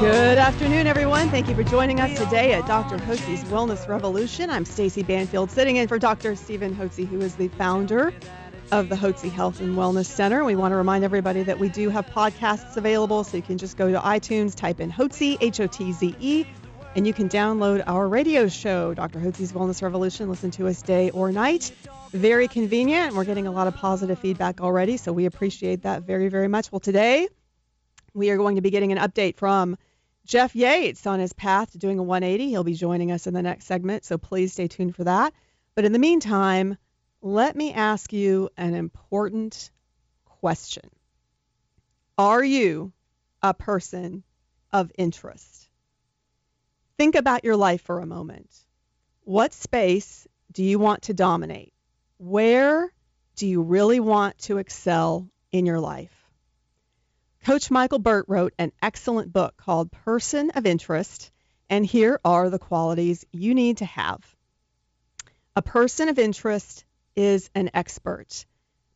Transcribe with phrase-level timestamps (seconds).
[0.00, 1.30] Good afternoon, everyone.
[1.30, 2.98] Thank you for joining us today at Dr.
[2.98, 4.50] Hotze's Wellness Revolution.
[4.50, 6.36] I'm Stacy Banfield, sitting in for Dr.
[6.36, 8.12] Stephen Hotze, who is the founder
[8.70, 10.44] of the Hotze Health and Wellness Center.
[10.44, 13.78] We want to remind everybody that we do have podcasts available, so you can just
[13.78, 16.44] go to iTunes, type in Hotze, H O T Z E,
[16.94, 19.18] and you can download our radio show, Dr.
[19.18, 20.28] Hotze's Wellness Revolution.
[20.28, 21.72] Listen to us day or night.
[22.12, 23.14] Very convenient.
[23.14, 26.70] We're getting a lot of positive feedback already, so we appreciate that very, very much.
[26.70, 27.28] Well, today
[28.12, 29.76] we are going to be getting an update from
[30.26, 32.48] Jeff Yates on his path to doing a 180.
[32.48, 35.32] He'll be joining us in the next segment, so please stay tuned for that.
[35.76, 36.76] But in the meantime,
[37.22, 39.70] let me ask you an important
[40.24, 40.90] question.
[42.18, 42.92] Are you
[43.40, 44.24] a person
[44.72, 45.68] of interest?
[46.98, 48.50] Think about your life for a moment.
[49.22, 51.72] What space do you want to dominate?
[52.18, 52.92] Where
[53.36, 56.25] do you really want to excel in your life?
[57.46, 61.30] Coach Michael Burt wrote an excellent book called Person of Interest,
[61.70, 64.18] and here are the qualities you need to have.
[65.54, 68.44] A person of interest is an expert.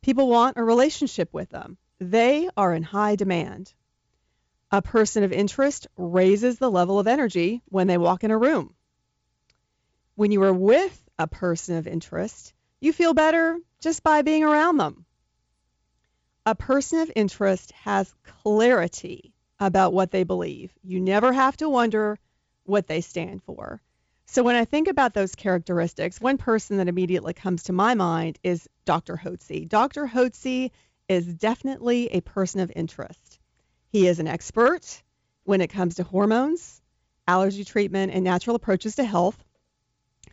[0.03, 1.79] People want a relationship with them.
[2.01, 3.73] They are in high demand.
[4.73, 8.75] A person of interest raises the level of energy when they walk in a room.
[10.17, 14.79] When you are with a person of interest, you feel better just by being around
[14.79, 15.07] them.
[16.47, 20.73] A person of interest has clarity about what they believe.
[20.83, 22.19] You never have to wonder
[22.65, 23.83] what they stand for.
[24.25, 28.39] So when I think about those characteristics, one person that immediately comes to my mind
[28.43, 29.17] is Dr.
[29.17, 29.69] Hotze.
[29.69, 30.07] Dr.
[30.07, 30.71] Hotze
[31.09, 33.39] is definitely a person of interest.
[33.89, 35.03] He is an expert
[35.45, 36.81] when it comes to hormones,
[37.29, 39.45] allergy treatment, and natural approaches to health.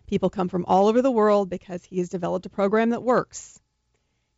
[0.06, 3.60] People come from all over the world because he has developed a program that works.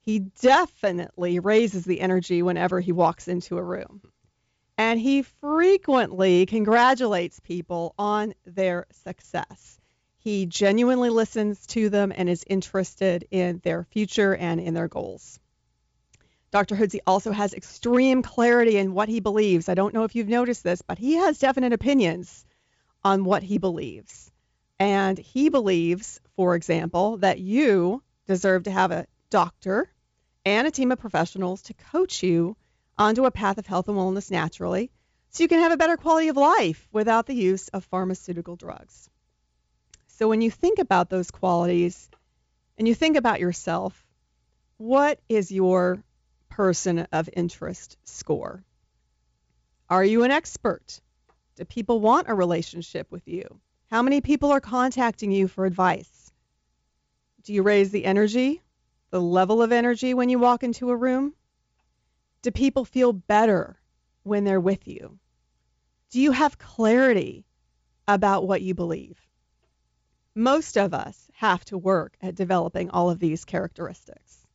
[0.10, 4.02] He definitely raises the energy whenever he walks into a room
[4.76, 9.80] and he frequently congratulates people on their success.
[10.18, 15.40] He genuinely listens to them and is interested in their future and in their goals.
[16.50, 16.76] Dr.
[16.76, 19.70] Hotze also has extreme clarity in what he believes.
[19.70, 22.48] I don't know if you've noticed this, but he has definite opinions
[23.04, 24.32] on what he believes.
[24.80, 29.92] And he believes, for example, that you deserve to have a doctor
[30.50, 32.58] and a team of professionals to coach you
[32.98, 34.90] onto a path of health and wellness naturally
[35.30, 39.10] so you can have a better quality of life without the use of pharmaceutical drugs.
[40.08, 42.10] So when you think about those qualities
[42.78, 44.06] and you think about yourself,
[44.78, 46.04] what is your
[46.50, 48.64] person of interest score?
[49.88, 51.00] Are you an expert?
[51.58, 53.60] Do people want a relationship with you?
[53.92, 56.32] How many people are contacting you for advice?
[57.44, 58.62] Do you raise the energy,
[59.10, 61.34] the level of energy when you walk into a room?
[62.42, 63.80] Do people feel better
[64.24, 65.20] when they're with you?
[66.12, 67.46] Do you have clarity
[68.08, 69.20] about what you believe?
[70.36, 74.48] Most of us have to work at developing all of these characteristics.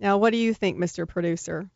[0.00, 1.06] Now, what do you think, Mr.
[1.06, 1.70] Producer?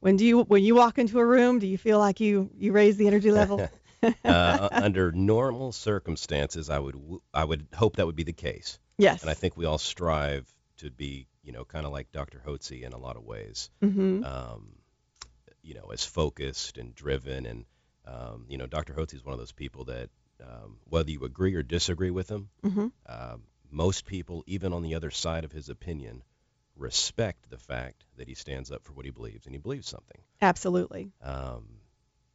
[0.00, 2.72] When do you when you walk into a room, do you feel like you you
[2.72, 3.68] raise the energy level?
[4.24, 6.96] uh, under normal circumstances, I would
[7.32, 8.78] I would hope that would be the case.
[8.98, 9.22] Yes.
[9.22, 10.46] And I think we all strive
[10.78, 12.42] to be you know, kind of like Dr.
[12.44, 13.70] Hotze in a lot of ways.
[13.82, 14.24] Mm-hmm.
[14.24, 14.72] Um,
[15.62, 17.64] you know, as focused and driven, and
[18.04, 18.92] um, you know, Dr.
[18.92, 20.10] Hotze is one of those people that,
[20.42, 22.88] um, whether you agree or disagree with him, mm-hmm.
[23.06, 23.36] uh,
[23.70, 26.22] most people, even on the other side of his opinion,
[26.76, 30.20] respect the fact that he stands up for what he believes, and he believes something.
[30.42, 31.12] Absolutely.
[31.22, 31.64] Um,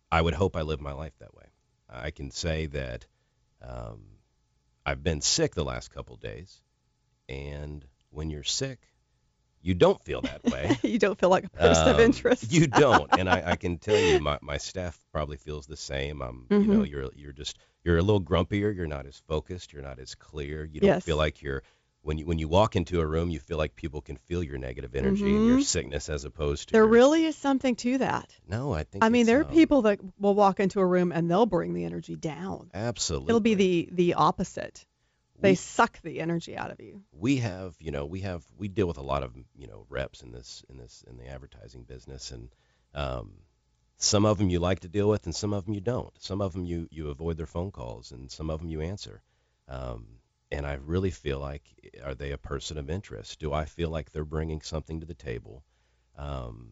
[0.09, 1.45] I would hope I live my life that way.
[1.89, 3.05] I can say that
[3.61, 4.03] um,
[4.85, 6.61] I've been sick the last couple days,
[7.27, 8.79] and when you're sick,
[9.61, 10.77] you don't feel that way.
[10.83, 12.51] you don't feel like a person um, of interest.
[12.51, 16.21] you don't, and I, I, can tell you, my, my staff probably feels the same.
[16.21, 16.71] I'm, mm-hmm.
[16.71, 18.75] you know, you're you're just you're a little grumpier.
[18.75, 19.73] You're not as focused.
[19.73, 20.65] You're not as clear.
[20.65, 21.05] You don't yes.
[21.05, 21.63] feel like you're
[22.03, 24.57] when you when you walk into a room, you feel like people can feel your
[24.57, 25.37] negative energy mm-hmm.
[25.37, 26.71] and your sickness as opposed to.
[26.73, 28.35] There your, really is something to that.
[28.47, 29.03] No, I think.
[29.03, 31.73] I mean, there are um, people that will walk into a room and they'll bring
[31.73, 32.71] the energy down.
[32.73, 33.29] Absolutely.
[33.29, 34.85] It'll be the the opposite
[35.41, 37.01] they suck the energy out of you.
[37.11, 40.21] We have, you know, we have we deal with a lot of, you know, reps
[40.21, 42.49] in this in this in the advertising business and
[42.93, 43.31] um
[44.01, 46.11] some of them you like to deal with, and some of them you don't.
[46.19, 49.21] Some of them you you avoid their phone calls, and some of them you answer.
[49.67, 50.07] Um,
[50.51, 51.61] and I really feel like,
[52.03, 53.39] are they a person of interest?
[53.39, 55.63] Do I feel like they're bringing something to the table
[56.17, 56.71] um,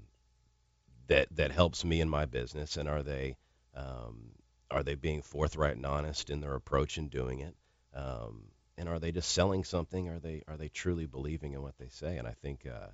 [1.07, 2.77] that that helps me in my business?
[2.77, 3.37] And are they
[3.75, 4.31] um,
[4.71, 7.55] are they being forthright and honest in their approach in doing it?
[7.93, 8.45] Um,
[8.79, 10.09] and are they just selling something?
[10.09, 12.17] Are they are they truly believing in what they say?
[12.17, 12.87] And I think uh,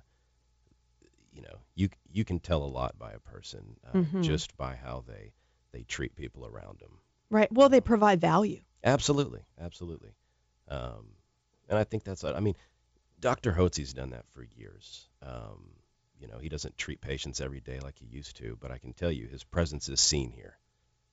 [1.32, 4.22] you know you you can tell a lot by a person uh, Mhm.
[4.22, 5.32] just by how they
[5.72, 6.98] they treat people around them.
[7.30, 7.50] Right.
[7.52, 8.60] Well, they provide value.
[8.84, 10.14] Absolutely, absolutely.
[10.68, 11.06] Um,
[11.68, 12.54] and I think that's, I mean,
[13.20, 13.52] Dr.
[13.52, 15.08] Hotze's done that for years.
[15.22, 15.70] Um,
[16.20, 18.92] you know, he doesn't treat patients every day like he used to, but I can
[18.92, 20.56] tell you his presence is seen here.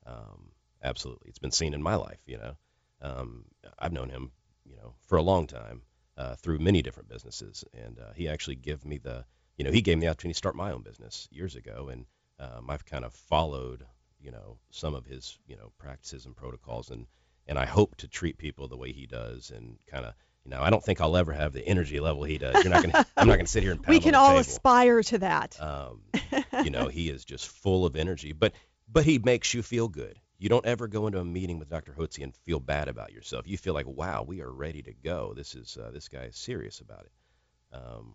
[0.06, 0.52] Um,
[0.84, 1.30] absolutely.
[1.30, 2.56] It's been seen in my life, you know.
[3.02, 3.46] Um,
[3.80, 4.32] I've known him,
[4.66, 5.82] you know, for a long time
[6.18, 7.64] uh, through many different businesses.
[7.74, 9.26] And uh, he actually gave me the,
[9.58, 11.90] you know, he gave me the opportunity to start my own business years ago.
[11.92, 12.06] And
[12.40, 13.86] um, I've kind of followed,
[14.20, 16.90] you know, some of his, you know, practices and protocols.
[16.90, 17.08] And,
[17.48, 20.14] and I hope to treat people the way he does and kind of,
[20.46, 22.64] you know, I don't think I'll ever have the energy level he does.
[22.64, 24.42] You're not gonna, I'm not gonna sit here and We can all table.
[24.42, 25.58] aspire to that.
[25.62, 26.02] Um,
[26.66, 28.54] you know, he is just full of energy, but
[28.92, 30.20] but he makes you feel good.
[30.44, 31.94] You don't ever go into a meeting with Dr.
[31.94, 33.48] Hotze and feel bad about yourself.
[33.48, 35.34] You feel like, wow, we are ready to go.
[35.34, 37.78] This is uh, this guy is serious about it.
[37.78, 38.14] Um,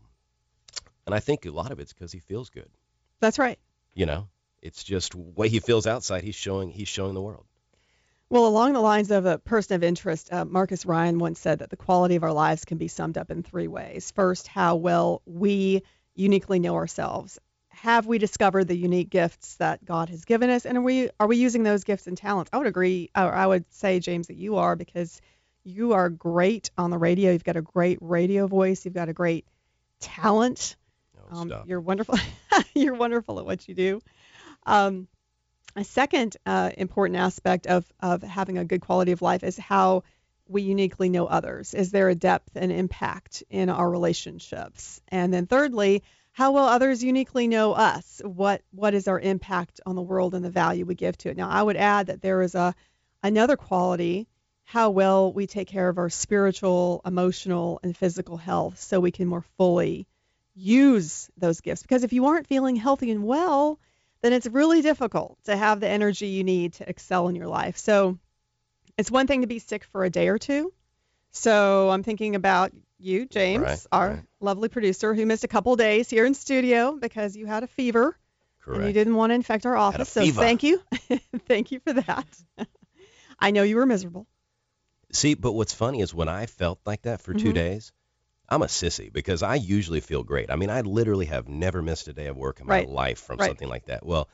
[1.07, 2.69] and I think a lot of it's because he feels good.
[3.21, 3.59] That's right.
[3.95, 4.29] You know,
[4.61, 6.23] it's just way he feels outside.
[6.23, 7.47] He's showing he's showing the world.
[8.29, 11.71] Well, along the lines of a person of interest, uh, Marcus Ryan once said that
[11.71, 14.11] the quality of our lives can be summed up in three ways.
[14.11, 15.83] First, how well we
[16.15, 17.39] uniquely know ourselves.
[17.83, 21.27] Have we discovered the unique gifts that God has given us, and are we are
[21.27, 22.51] we using those gifts and talents?
[22.53, 25.21] I would agree, or I would say, James, that you are because
[25.65, 27.33] you are great on the radio.
[27.33, 28.85] You've got a great radio voice.
[28.85, 29.47] You've got a great
[30.01, 30.77] talent.
[31.31, 32.17] No, Um, you're wonderful.
[32.75, 34.01] you're wonderful at what you do.
[34.67, 35.09] Um,
[35.77, 40.03] a second uh, important aspect of, of having a good quality of life is how
[40.49, 41.75] we uniquely know others.
[41.75, 45.01] Is there a depth and impact in our relationships?
[45.09, 46.03] And then thirdly,
[46.39, 48.23] how will others uniquely know us?
[48.25, 51.37] What what is our impact on the world and the value we give to it?
[51.37, 52.77] Now, I would add that there is a
[53.25, 54.29] another quality
[54.63, 59.27] how well we take care of our spiritual, emotional, and physical health so we can
[59.27, 60.07] more fully
[60.55, 61.83] use those gifts.
[61.83, 63.81] Because if you aren't feeling healthy and well,
[64.21, 67.79] then it's really difficult to have the energy you need to excel in your life.
[67.79, 68.17] So
[68.97, 70.73] it's one thing to be sick for a day or two.
[71.33, 74.25] So I'm thinking about you, James, Right, our right.
[74.41, 78.17] lovely producer, who missed a couple days here in studio because you had a fever
[78.73, 80.09] and you didn't want to infect our office.
[80.11, 80.41] So fever.
[80.41, 80.83] thank you.
[81.47, 82.27] thank you for that.
[83.39, 84.27] I know you were miserable.
[85.13, 87.55] See, but what's funny is when I felt like that for two Mhm.
[87.55, 87.93] days,
[88.49, 90.51] I'm a sissy because I usually feel great.
[90.51, 92.89] I mean, I literally have never missed a day of work in my Right.
[92.89, 94.05] life from something like that.
[94.05, 94.29] Well,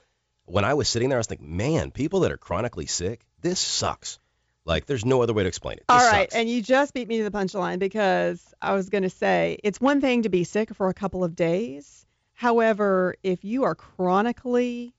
[0.46, 3.58] when I was sitting there, I was thinking, man, people that are chronically sick, this
[3.60, 4.18] sucks.
[4.64, 5.84] Like, there's no other way to explain it.
[5.88, 6.34] This All right, sucks.
[6.34, 9.80] and you just beat me to the punchline because I was going to say it's
[9.80, 12.06] one thing to be sick for a couple of days.
[12.32, 14.94] However, if you are chronically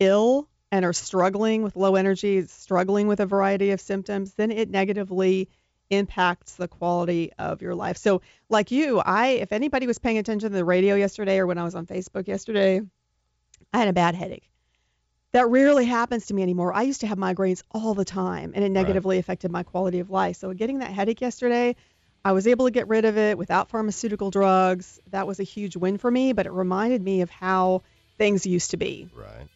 [0.00, 4.70] ill and are struggling with low energy, struggling with a variety of symptoms, then it
[4.70, 5.48] negatively
[5.88, 7.96] impacts the quality of your life.
[7.96, 11.58] So, like you, I if anybody was paying attention to the radio yesterday or when
[11.58, 12.80] I was on Facebook yesterday,
[13.72, 14.50] I had a bad headache.
[15.36, 16.72] That rarely happens to me anymore.
[16.72, 20.08] I used to have migraines all the time, and it negatively affected my quality of
[20.08, 20.36] life.
[20.36, 21.76] So, getting that headache yesterday,
[22.24, 24.98] I was able to get rid of it without pharmaceutical drugs.
[25.10, 27.82] That was a huge win for me, but it reminded me of how
[28.16, 29.10] things used to be.
[29.14, 29.46] Right.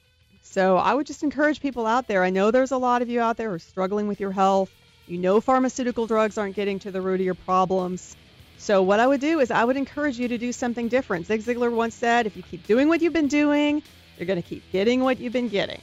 [0.43, 2.23] So, I would just encourage people out there.
[2.23, 4.71] I know there's a lot of you out there who are struggling with your health.
[5.09, 8.15] You know, pharmaceutical drugs aren't getting to the root of your problems.
[8.59, 11.25] So, what I would do is I would encourage you to do something different.
[11.25, 13.83] Zig Ziglar once said, if you keep doing what you've been doing,
[14.21, 15.81] you're going to keep getting what you've been getting.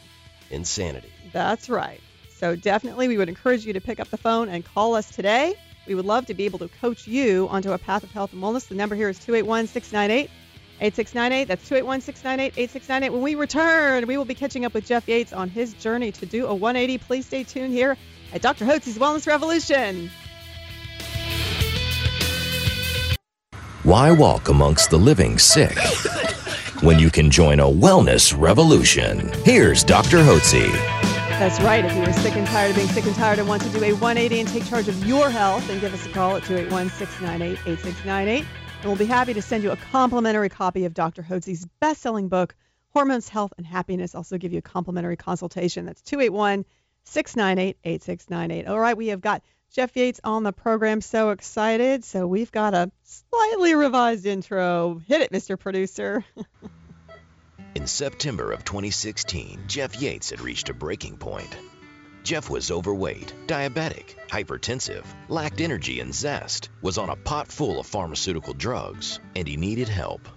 [0.52, 1.12] Insanity.
[1.34, 2.00] That's right.
[2.38, 5.56] So definitely we would encourage you to pick up the phone and call us today.
[5.88, 8.44] We would love to be able to coach you onto a path of health and
[8.44, 8.68] wellness.
[8.68, 10.30] The number here is 281-698
[10.80, 11.48] 8698.
[11.48, 13.10] That's 281-698 8698.
[13.10, 16.26] When we return, we will be catching up with Jeff Yates on his journey to
[16.28, 17.00] do a 180.
[17.00, 17.98] Please stay tuned here
[18.32, 18.66] at Dr.
[18.66, 20.12] Hotze's Wellness Revolution.
[23.82, 25.78] Why walk amongst the living sick
[26.82, 29.32] when you can join a wellness revolution?
[29.44, 30.18] Here's Dr.
[30.18, 30.72] Hotze.
[31.40, 31.84] That's right.
[31.86, 33.84] If you are sick and tired of being sick and tired and want to do
[33.84, 38.40] a 180 and take charge of your health, then give us a call at 281-698-8698.
[38.40, 38.46] And
[38.86, 41.24] we'll be happy to send you a complimentary copy of Dr.
[41.24, 42.56] Hotze's best-selling book,
[42.94, 44.14] Hormones, Health, and Happiness.
[44.16, 45.86] Also give you a complimentary consultation.
[45.86, 48.68] That's 281-698-8698.
[48.68, 51.02] All right, we have got Jeff Yates on the program.
[51.02, 52.04] So excited.
[52.04, 55.02] So we've got a slightly revised intro.
[55.08, 55.60] Hit it, Mr.
[55.60, 56.24] Producer.
[57.76, 61.56] In September of 2016, Jeff Yates had reached a breaking point.
[62.24, 67.86] Jeff was overweight, diabetic, hypertensive, lacked energy and zest, was on a pot full of
[67.86, 70.28] pharmaceutical drugs, and he needed help.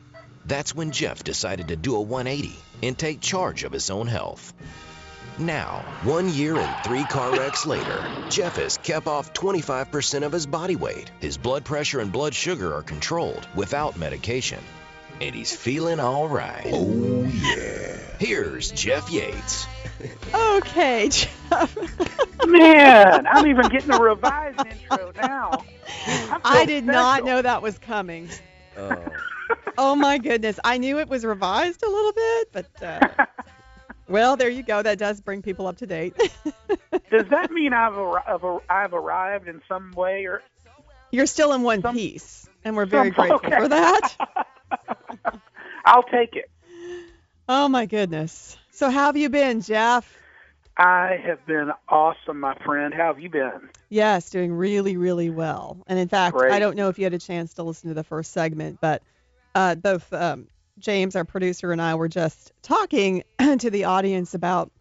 [0.45, 4.53] That's when Jeff decided to do a 180 and take charge of his own health.
[5.41, 10.47] Now, one year and three car wrecks later, Jeff has kept off 25% of his
[10.47, 11.11] body weight.
[11.19, 14.59] His blood pressure and blood sugar are controlled without medication.
[15.19, 16.67] And he's feeling all right.
[16.67, 17.97] Oh, yeah.
[18.19, 19.67] Here's Jeff Yates.
[20.35, 21.77] Okay, Jeff.
[22.47, 25.65] Man, I'm even getting a revised intro now.
[26.07, 28.29] I, I did feel not know that was coming.
[28.77, 29.05] Oh,
[29.79, 30.61] Oh my goodness.
[30.63, 33.25] I knew it was revised a little bit, but uh,
[34.11, 34.83] well, there you go.
[34.83, 36.14] That does bring people up to date.
[37.11, 40.43] Does that mean I've, ar- I've, ar- I've arrived in some way, or
[41.11, 43.57] You're still in one Some- piece, and we're very some- grateful okay.
[43.59, 44.17] for that.
[45.85, 46.50] I'll take it.
[47.49, 48.57] Oh my goodness.
[48.71, 50.17] So how have you been, Jeff?
[50.76, 52.95] I have been awesome, my friend.
[52.95, 53.69] How have you been?
[53.88, 55.79] Yes, doing really, really well.
[55.88, 56.52] And in fact, Great.
[56.52, 59.02] I don't know if you had a chance to listen to the first segment, but
[59.55, 60.47] uh, both um,
[60.81, 63.23] James, our producer, and I were just talking
[63.59, 64.73] to the audience about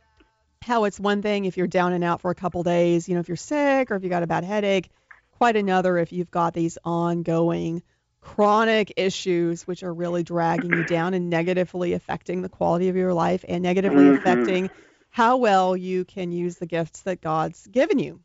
[0.62, 3.20] how it's one thing if you're down and out for a couple days, you know,
[3.22, 4.90] if you're sick or if you got a bad headache,
[5.32, 7.82] quite another if you've got these ongoing
[8.22, 13.14] chronic issues which are really dragging you down and negatively affecting the quality of your
[13.14, 14.18] life and negatively Mhm.
[14.18, 14.70] affecting
[15.10, 18.22] how well you can use the gifts that God's given you.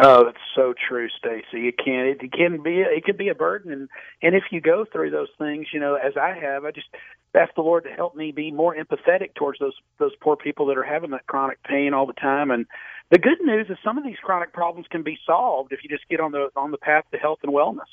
[0.00, 1.68] Oh, that's so true, Stacy.
[1.68, 3.88] It can it, can be it could be a burden, and
[4.22, 6.86] and if you go through those things, you know, as I have, I just
[7.34, 10.78] ask the Lord to help me be more empathetic towards those those poor people that
[10.78, 12.50] are having that chronic pain all the time.
[12.50, 12.66] And
[13.10, 16.08] the good news is some of these chronic problems can be solved if you just
[16.08, 17.90] get on the on the path to health and wellness.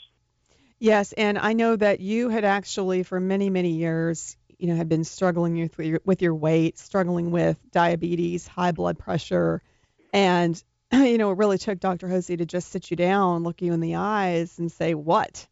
[0.80, 4.88] Yes, and I know that you had actually for many many years, you know, had
[4.88, 9.62] been struggling with your with your weight, struggling with diabetes, high blood pressure,
[10.14, 12.08] and you know, it really took Dr.
[12.08, 15.48] Hotze to just sit you down, look you in the eyes, and say, "What?"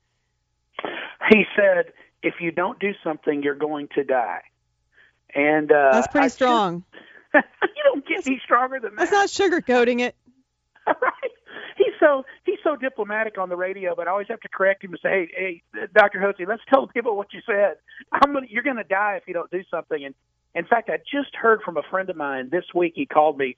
[1.30, 4.42] He said, "If you don't do something, you're going to die."
[5.36, 6.84] And uh, That's pretty I strong.
[7.34, 9.10] Just, you don't get any stronger than that.
[9.10, 10.16] That's not sugarcoating it.
[10.88, 11.32] right?
[11.78, 14.92] He's so he's so diplomatic on the radio, but I always have to correct him
[14.92, 16.20] and say, "Hey, hey, Dr.
[16.20, 17.76] Hotze, let's tell people what you said.
[18.12, 20.16] I'm gonna, you're going to die if you don't do something." And
[20.56, 22.94] in fact, I just heard from a friend of mine this week.
[22.96, 23.58] He called me.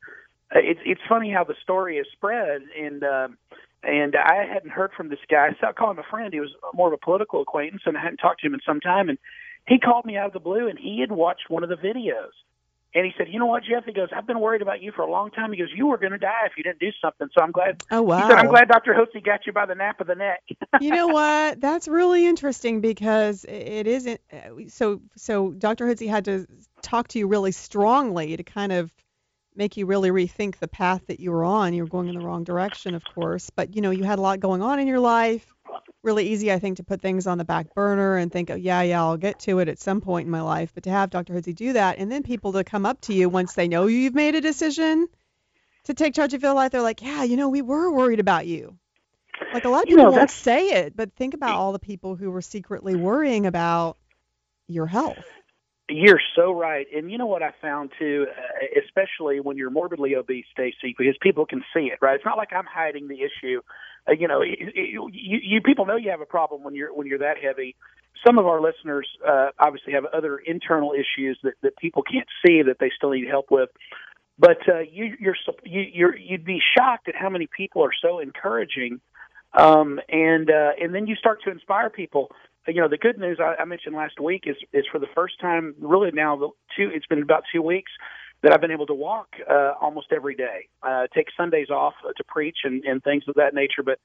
[0.53, 3.37] Uh, It's it's funny how the story is spread, and um,
[3.83, 5.49] and I hadn't heard from this guy.
[5.61, 6.33] So I called him a friend.
[6.33, 8.79] He was more of a political acquaintance, and I hadn't talked to him in some
[8.81, 9.09] time.
[9.09, 9.17] And
[9.67, 12.31] he called me out of the blue, and he had watched one of the videos.
[12.95, 15.03] And he said, "You know what, Jeff?" He goes, "I've been worried about you for
[15.03, 17.27] a long time." He goes, "You were going to die if you didn't do something."
[17.37, 17.83] So I'm glad.
[17.91, 18.17] Oh wow.
[18.23, 18.95] He said, "I'm glad Dr.
[18.95, 20.41] Hotze got you by the nape of the neck."
[20.81, 21.61] you know what?
[21.61, 24.19] That's really interesting because it isn't.
[24.69, 25.85] So, so Dr.
[25.85, 26.47] Hotze had to
[26.81, 28.91] talk to you really strongly to kind of
[29.55, 31.73] make you really rethink the path that you were on.
[31.73, 34.21] You were going in the wrong direction, of course, but you know you had a
[34.21, 35.53] lot going on in your life.
[36.01, 38.81] Really easy, I think, to put things on the back burner and think, oh, yeah,
[38.81, 40.71] yeah, I'll get to it at some point in my life.
[40.73, 41.33] But to have Dr.
[41.33, 44.15] Hotze do that, and then people to come up to you once they know you've
[44.15, 45.07] made a decision
[45.83, 48.47] to take charge of your life, they're like, yeah, you know, we were worried about
[48.47, 48.77] you.
[49.53, 51.79] Like a lot of You people know, won't say it, but think about all the
[51.79, 53.97] people who were secretly worrying about
[54.67, 55.25] your health.
[55.89, 56.85] You're so right.
[56.95, 61.15] And you know what I found too, uh, especially when you're morbidly obese, Stacy, because
[61.19, 62.15] people can see it, right?
[62.15, 63.61] It's not like I'm hiding the issue.
[64.07, 66.93] Uh, you know, it, it, you, you people know you have a problem when you're
[66.93, 67.75] when you're that heavy.
[68.25, 72.61] Some of our listeners uh, obviously have other internal issues that that people can't see
[72.61, 73.69] that they still need help with.
[74.37, 78.19] But uh, you, you're you, you're you'd be shocked at how many people are so
[78.19, 79.01] encouraging,
[79.53, 82.31] um, and uh, and then you start to inspire people
[82.69, 85.39] you know the good news I, I mentioned last week is is for the first
[85.39, 86.37] time really now
[86.75, 87.91] two it's been about two weeks
[88.41, 90.69] that I've been able to walk uh, almost every day.
[90.81, 93.83] Uh, take Sundays off uh, to preach and, and things of that nature.
[93.83, 93.99] But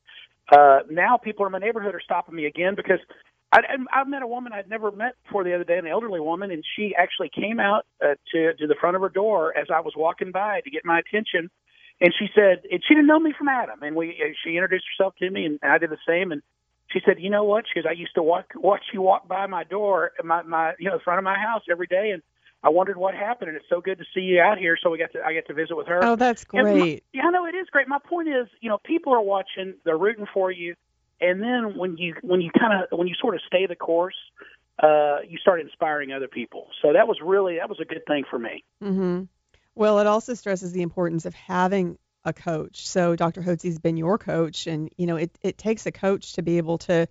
[0.51, 2.99] uh, now people in my neighborhood are stopping me again because
[3.53, 3.61] I,
[3.93, 6.65] I met a woman I'd never met before the other day an elderly woman and
[6.77, 9.95] she actually came out uh, to to the front of her door as I was
[9.97, 11.51] walking by to get my attention.
[12.01, 13.83] And she said and she didn't know me from Adam.
[13.83, 16.33] And we uh, she introduced herself to me and I did the same.
[16.33, 16.43] And
[16.95, 19.47] she said, "You know what?" She goes, "I used to walk, watch you walk by
[19.47, 22.23] my door, my my, you know, front of my house every day, and
[22.63, 23.49] I wondered what happened.
[23.49, 24.79] And it's so good to see you out here.
[24.83, 26.01] So we got to, I get to visit with her.
[26.03, 27.05] Oh, that's And my- great.
[27.13, 27.89] yeah, I know it is great.
[27.89, 30.75] My point is, you know, people are watching, they're rooting for you,
[31.21, 34.17] and then when you when you kind of when you sort of stay the course,
[34.83, 36.69] uh, you start inspiring other people.
[36.81, 38.65] So that was really that was a good thing for me.
[38.81, 39.23] hmm
[39.75, 42.87] Well, it also stresses the importance of having a coach.
[42.87, 43.43] So Dr.
[43.43, 46.79] Hotze's been your coach, and you know it, it takes a coach to be able
[46.79, 47.07] to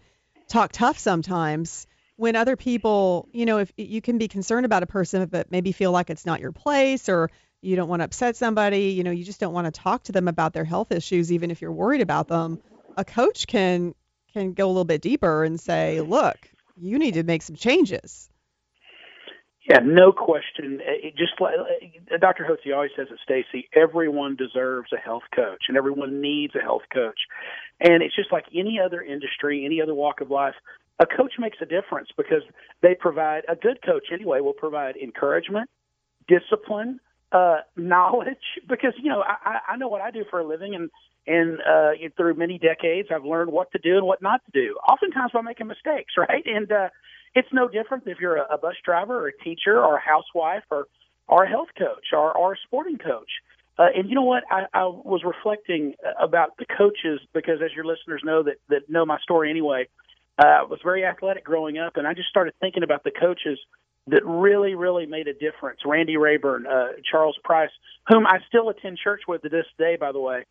[0.47, 4.87] talk tough sometimes when other people, you know, if you can be concerned about a
[4.87, 7.29] person, but maybe feel like it's not your place or
[7.61, 10.11] you don't want to upset somebody, you know, you just don't want to talk to
[10.11, 12.59] them about their health issues, even if you're worried about them.
[12.97, 13.95] A coach can
[14.33, 16.37] can go a little bit deeper and say, look,
[16.75, 18.29] you need to make some changes.
[19.69, 20.79] Yeah, no question.
[20.83, 21.53] It just like
[22.21, 22.45] Dr.
[22.49, 23.69] Hotze always says it, Stacy.
[23.75, 27.19] Everyone deserves a health coach, and everyone needs a health coach.
[27.79, 30.55] And it's just like any other industry, any other walk of life.
[30.99, 32.43] A coach makes a difference because
[32.81, 35.69] they provide a good coach anyway will provide encouragement,
[36.27, 36.99] discipline,
[37.31, 38.37] uh, knowledge.
[38.69, 40.89] Because you know I, I know what I do for a living, and
[41.27, 44.75] and uh, through many decades I've learned what to do and what not to do.
[44.89, 46.43] Oftentimes by making mistakes, right?
[46.45, 46.89] And uh,
[47.35, 50.63] it's no different if you're a, a bus driver or a teacher or a housewife
[50.69, 50.87] or
[51.27, 53.29] or a health coach or, or a sporting coach.
[53.77, 54.43] Uh, and you know what?
[54.51, 59.05] I, I was reflecting about the coaches because, as your listeners know that that know
[59.05, 59.87] my story anyway,
[60.37, 63.57] uh, I was very athletic growing up, and I just started thinking about the coaches
[64.07, 65.79] that really, really made a difference.
[65.85, 67.71] Randy Rayburn, uh, Charles Price,
[68.07, 70.45] whom I still attend church with to this day, by the way.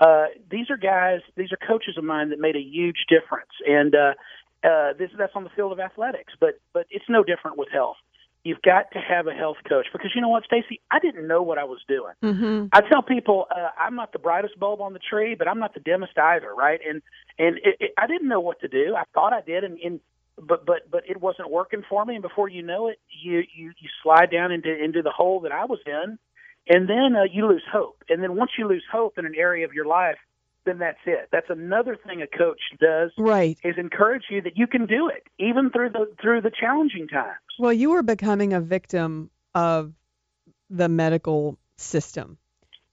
[0.00, 3.94] Uh, these are guys, these are coaches of mine that made a huge difference, and
[3.94, 4.14] uh,
[4.64, 6.32] uh, this that's on the field of athletics.
[6.40, 7.96] But but it's no different with health.
[8.44, 11.42] You've got to have a health coach because you know what, Stacy, I didn't know
[11.42, 12.14] what I was doing.
[12.24, 12.66] Mm-hmm.
[12.72, 15.74] I tell people uh, I'm not the brightest bulb on the tree, but I'm not
[15.74, 16.80] the dimmest either, right?
[16.86, 17.02] And
[17.38, 18.96] and it, it, I didn't know what to do.
[18.96, 20.00] I thought I did, and, and
[20.36, 22.14] but but but it wasn't working for me.
[22.14, 25.52] And before you know it, you you you slide down into into the hole that
[25.52, 26.18] I was in,
[26.68, 28.02] and then uh, you lose hope.
[28.08, 30.18] And then once you lose hope in an area of your life,
[30.64, 31.28] then that's it.
[31.32, 33.10] That's another thing a coach does.
[33.18, 33.58] Right.
[33.64, 37.36] Is encourage you that you can do it even through the through the challenging times.
[37.58, 39.92] Well, you were becoming a victim of
[40.70, 42.38] the medical system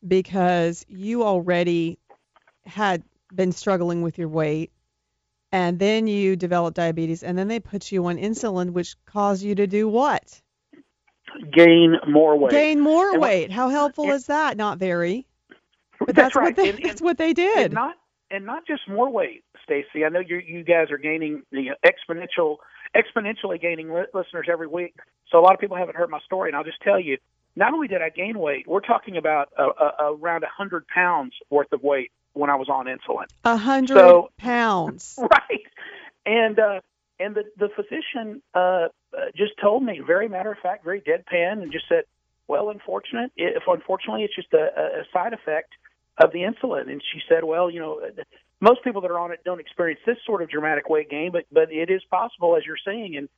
[0.05, 1.99] because you already
[2.65, 4.71] had been struggling with your weight
[5.51, 9.55] and then you developed diabetes and then they put you on insulin which caused you
[9.55, 10.41] to do what?
[11.51, 12.51] Gain more weight.
[12.51, 13.51] Gain more And weight.
[13.51, 14.57] How helpful is that?
[14.57, 15.27] Not very.
[16.09, 16.45] But That's that's, right.
[16.45, 17.73] what they And- and- that's what they and did.
[17.73, 17.95] not
[18.31, 20.05] and not just more weight, Stacy.
[20.05, 22.57] I know you you guys are gaining the exponential
[22.95, 24.95] exponentially gaining li- listeners every week.
[25.31, 27.17] So a lot of people haven't heard my story, and I'll just tell you.
[27.55, 31.33] Not only did I gain weight, we're talking about uh, uh, around a hundred pounds
[31.49, 33.25] worth of weight when I was on insulin.
[33.43, 35.17] A hundred So- pounds.
[35.31, 35.63] right
[36.25, 36.79] and uh
[37.19, 38.87] and the the physician uh uh,
[39.35, 42.03] just told me very matter of fact very deadpan and just said
[42.47, 45.71] well unfortunate if unfortunately it's just a, a side effect
[46.23, 48.01] of the insulin and she said well you know
[48.61, 51.45] most people that are on it don't experience this sort of dramatic weight gain but
[51.51, 53.29] but it is possible as you're saying and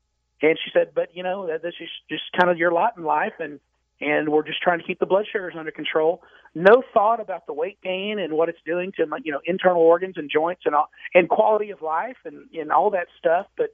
[0.42, 3.04] and she said but you know uh, this is just kind of your lot in
[3.04, 3.60] life and
[4.02, 6.24] and we're just trying to keep the blood sugars under control.
[6.54, 9.82] No thought about the weight gain and what it's doing to my, you know internal
[9.82, 13.46] organs and joints and all, and quality of life and and all that stuff.
[13.56, 13.70] But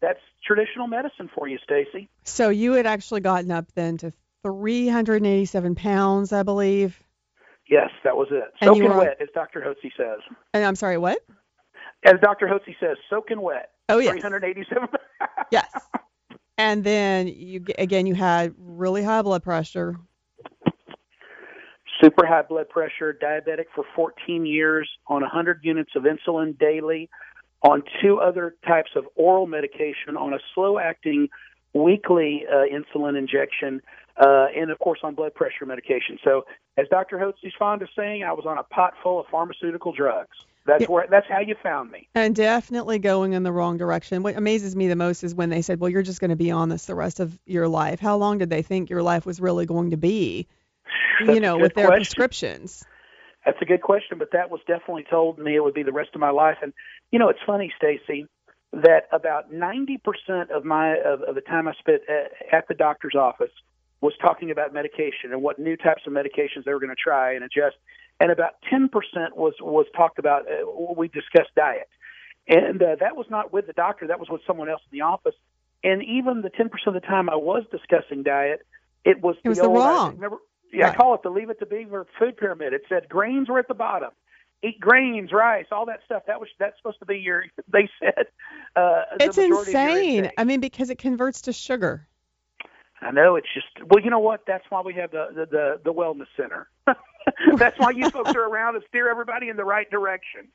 [0.00, 2.08] that's traditional medicine for you, Stacy.
[2.24, 7.00] So you had actually gotten up then to 387 pounds, I believe.
[7.68, 8.44] Yes, that was it.
[8.60, 9.60] And Soaking were- wet, as Dr.
[9.60, 10.20] Hotze says.
[10.54, 11.18] And I'm sorry, what?
[12.04, 12.46] As Dr.
[12.46, 13.70] Hotze says, soaking wet.
[13.88, 14.88] Oh yes, 387.
[15.50, 15.66] yes.
[16.56, 19.96] And then you again, you had really high blood pressure.
[22.00, 27.10] Super high blood pressure, diabetic for 14 years, on 100 units of insulin daily,
[27.62, 31.28] on two other types of oral medication, on a slow acting
[31.72, 33.80] weekly uh, insulin injection,
[34.18, 36.18] uh, and of course on blood pressure medication.
[36.24, 36.44] So,
[36.76, 37.18] as Dr.
[37.18, 40.36] Hotze's fond of saying, I was on a pot full of pharmaceutical drugs.
[40.66, 40.88] That's Yeah.
[40.88, 42.08] where that's how you found me.
[42.14, 44.22] And definitely going in the wrong direction.
[44.22, 46.50] What amazes me the most is when they said, "Well, you're just going to be
[46.50, 49.40] on this the rest of your life." How long did they think your life was
[49.40, 50.46] really going to be?
[51.20, 52.04] That's you know, with their question.
[52.04, 52.84] prescriptions.
[53.46, 56.10] That's a good question, but that was definitely told me it would be the rest
[56.14, 56.58] of my life.
[56.60, 56.72] And
[57.12, 58.26] you know, it's funny, Stacy,
[58.72, 62.74] that about ninety percent of my of, of the time I spent at, at the
[62.74, 63.52] doctor's office
[64.00, 67.34] was talking about medication and what new types of medications they were going to try
[67.34, 67.76] and adjust,
[68.20, 70.42] and about ten percent was was talked about.
[70.42, 71.88] Uh, we discussed diet,
[72.46, 74.06] and uh, that was not with the doctor.
[74.06, 75.34] That was with someone else in the office.
[75.84, 78.66] And even the ten percent of the time I was discussing diet,
[79.04, 80.14] it was It was the, the old, I wrong.
[80.14, 80.38] Remember,
[80.72, 82.72] yeah, I call it the leave it to beaver food pyramid.
[82.72, 84.10] It said grains were at the bottom.
[84.60, 86.24] Eat grains, rice, all that stuff.
[86.26, 87.44] That was that's supposed to be your.
[87.72, 88.26] They said.
[88.74, 90.32] Uh, It's insane.
[90.36, 92.07] I mean, because it converts to sugar.
[93.00, 94.44] I know it's just well, you know what?
[94.46, 96.68] That's why we have the the the, the wellness center.
[97.56, 100.48] That's why you folks are around to steer everybody in the right direction.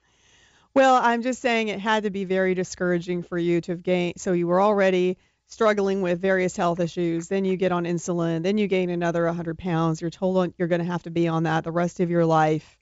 [0.74, 4.20] Well, I'm just saying it had to be very discouraging for you to have gained.
[4.20, 7.28] So you were already struggling with various health issues.
[7.28, 8.42] Then you get on insulin.
[8.42, 10.02] Then you gain another 100 pounds.
[10.02, 12.80] You're told you're going to have to be on that the rest of your life.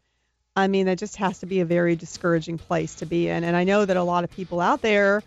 [0.56, 3.44] I mean, that just has to be a very discouraging place to be in.
[3.44, 5.22] And I know that a lot of people out there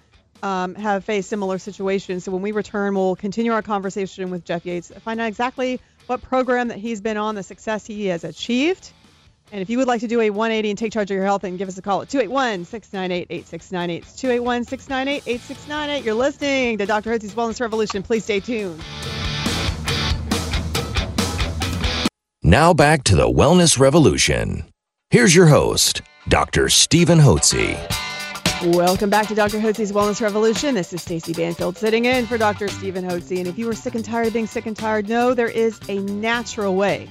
[0.45, 2.25] um, have faced similar situations.
[2.25, 6.21] So when we return, we'll continue our conversation with Jeff Yates, find out exactly what
[6.21, 8.93] program that he's been on, the success he has achieved.
[9.53, 11.43] And if you would like to do a 180 and take charge of your health,
[11.43, 14.03] then give us a call at 281 698 8698.
[14.03, 16.05] It's 281 698 8698.
[16.05, 17.13] You're listening to Dr.
[17.13, 18.03] Hotze's Wellness Revolution.
[18.03, 18.83] Please stay tuned.
[22.43, 24.65] Now back to the Wellness Revolution.
[25.09, 26.69] Here's your host, Dr.
[26.69, 28.04] Stephen Hotze.
[28.65, 29.59] Welcome back to Dr.
[29.59, 30.75] Hotze's Wellness Revolution.
[30.75, 32.69] This is Stacy Banfield sitting in for Dr.
[32.69, 33.37] Stephen Hotze.
[33.37, 35.79] And if you are sick and tired of being sick and tired, know there is
[35.87, 37.11] a natural way,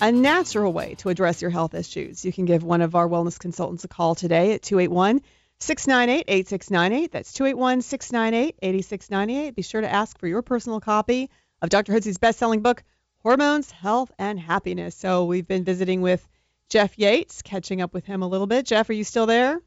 [0.00, 2.24] a natural way to address your health issues.
[2.24, 5.20] You can give one of our wellness consultants a call today at 281
[5.60, 7.12] 698 8698.
[7.12, 9.54] That's 281 698 8698.
[9.54, 11.28] Be sure to ask for your personal copy
[11.60, 11.92] of Dr.
[11.92, 12.82] Hotze's best selling book,
[13.18, 14.94] Hormones, Health, and Happiness.
[14.94, 16.26] So we've been visiting with
[16.70, 18.64] Jeff Yates, catching up with him a little bit.
[18.64, 19.60] Jeff, are you still there?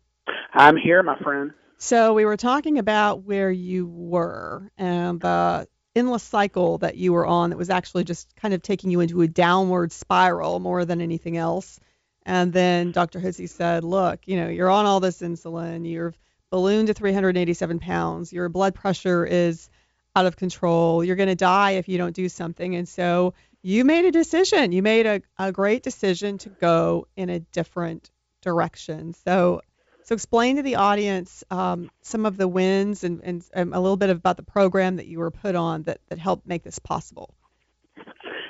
[0.53, 1.51] I'm here, my friend.
[1.77, 7.25] So we were talking about where you were and the endless cycle that you were
[7.25, 11.01] on that was actually just kind of taking you into a downward spiral more than
[11.01, 11.79] anything else.
[12.25, 13.19] And then Dr.
[13.19, 16.13] Hotze said, look, you know, you're on all this insulin, you're
[16.51, 19.69] ballooned to 387 pounds, your blood pressure is
[20.15, 22.75] out of control, you're going to die if you don't do something.
[22.75, 24.71] And so you made a decision.
[24.71, 28.09] You made a, a great decision to go in a different
[28.41, 29.13] direction.
[29.25, 29.61] So
[30.09, 33.95] so explain to the audience um, some of the wins and, and, and, a little
[33.95, 37.35] bit about the program that you were put on that, that helped make this possible.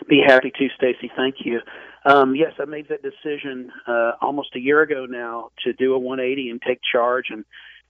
[0.08, 1.12] Be happy to, Stacy.
[1.18, 1.60] Thank you.
[2.06, 6.00] Um, yes, I made that decision uh, almost a year ago now to do a
[6.00, 7.26] 180 and take charge.
[7.30, 7.44] And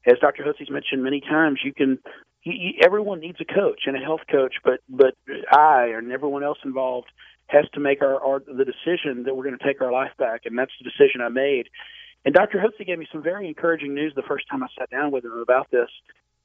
[0.08, 0.44] as Dr.
[0.44, 2.00] Hotze's mentioned many times, you can.
[2.42, 5.14] You, you, everyone needs a coach and a health coach, but but
[5.52, 7.10] I and everyone else involved
[7.48, 10.42] has to make our, our the decision that we're going to take our life back,
[10.46, 11.68] and that's the decision I made.
[12.26, 12.58] And Dr.
[12.60, 15.34] Hotze gave me some very encouraging news the first time I sat down with him
[15.34, 15.90] about this.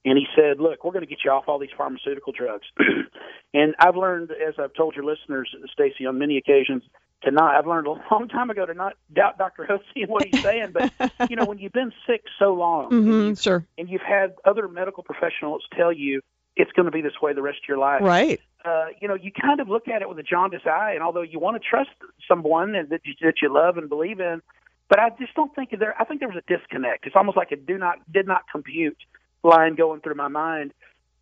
[0.06, 2.66] And he said, "Look, we're going to get you off all these pharmaceutical drugs."
[3.54, 6.82] and I've learned, as I've told your listeners, Stacy, on many occasions,
[7.24, 7.56] to not.
[7.56, 9.66] I've learned a long time ago to not doubt Dr.
[9.68, 10.72] Hotze and what he's saying.
[10.72, 10.92] But
[11.30, 14.34] you know, when you've been sick so long, mm-hmm, and, you, sure, and you've had
[14.44, 16.20] other medical professionals tell you
[16.56, 18.40] it's going to be this way the rest of your life, right?
[18.64, 20.92] Uh, you know, you kind of look at it with a jaundiced eye.
[20.94, 21.90] And although you want to trust
[22.28, 24.40] someone that you, that you love and believe in,
[24.88, 25.94] but I just don't think there.
[26.01, 27.07] I think there was a disconnect.
[27.07, 28.99] It's almost like a do not did not compute
[29.42, 30.73] line going through my mind.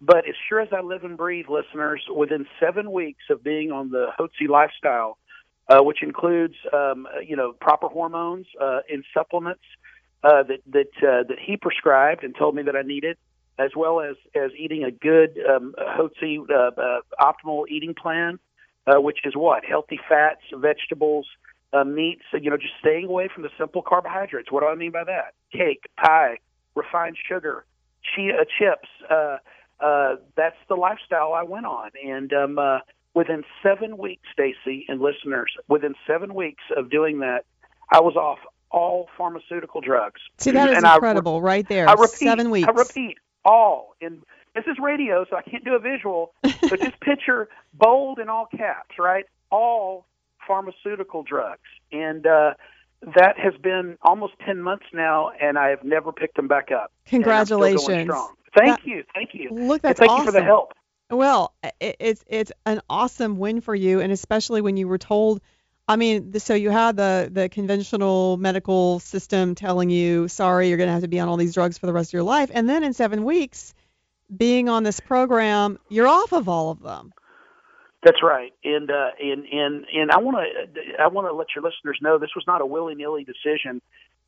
[0.00, 3.90] But as sure as I live and breathe, listeners, within seven weeks of being on
[3.90, 5.16] the Hotze lifestyle,
[5.68, 9.62] uh, which includes um, you know proper hormones uh, and supplements
[10.24, 13.16] uh, that that uh, that he prescribed and told me that I needed,
[13.58, 18.40] as well as as eating a good um, Hotze uh, uh, optimal eating plan,
[18.88, 21.26] uh, which is what healthy fats, vegetables,
[21.72, 24.50] uh, meats, you know, just staying away from the simple carbohydrates.
[24.50, 25.34] What do I mean by that?
[25.52, 26.38] Cake, pie,
[26.74, 27.64] refined sugar,
[28.14, 28.88] chia chips.
[29.10, 29.38] Uh,
[29.80, 32.78] uh, that's the lifestyle I went on, and um, uh,
[33.14, 37.44] within seven weeks, Stacy and listeners, within seven weeks of doing that,
[37.90, 38.38] I was off
[38.70, 40.20] all pharmaceutical drugs.
[40.38, 41.88] See, that is and incredible, I, right there.
[41.88, 42.68] I repeat, seven weeks.
[42.68, 43.94] I repeat, all.
[44.00, 44.22] And
[44.54, 48.46] this is radio, so I can't do a visual, but just picture bold in all
[48.46, 49.24] caps, right?
[49.50, 50.06] All
[50.46, 52.54] pharmaceutical drugs, and uh,
[53.16, 56.92] that has been almost ten months now, and I have never picked them back up.
[57.06, 58.10] Congratulations!
[58.56, 59.50] Thank that, you, thank you.
[59.50, 60.26] Look, that's and thank awesome.
[60.26, 60.72] you for the help.
[61.10, 65.40] Well, it's it's an awesome win for you, and especially when you were told.
[65.88, 70.88] I mean, so you had the the conventional medical system telling you, sorry, you're going
[70.88, 72.68] to have to be on all these drugs for the rest of your life, and
[72.68, 73.74] then in seven weeks,
[74.34, 77.12] being on this program, you're off of all of them.
[78.02, 81.62] That's right, and uh, and and and I want to I want to let your
[81.62, 83.80] listeners know this was not a willy nilly decision.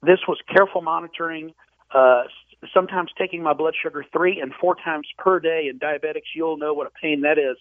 [0.03, 1.55] This was careful monitoring.
[1.93, 2.25] Uh,
[2.73, 5.67] sometimes taking my blood sugar three and four times per day.
[5.69, 7.57] And diabetics, you'll know what a pain that is.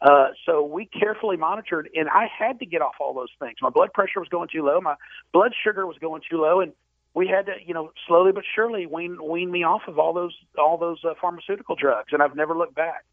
[0.00, 3.56] Uh, so we carefully monitored, and I had to get off all those things.
[3.62, 4.96] My blood pressure was going too low, my
[5.32, 6.72] blood sugar was going too low, and
[7.14, 10.34] we had to, you know, slowly but surely wean wean me off of all those
[10.58, 13.04] all those uh, pharmaceutical drugs, and I've never looked back.